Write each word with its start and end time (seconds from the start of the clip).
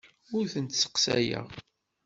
Ur 0.35 0.45
tent-sseqsayeɣ. 0.53 1.47